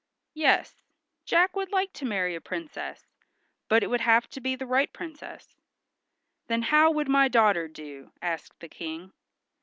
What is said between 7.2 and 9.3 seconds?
daughter do?" asked the King.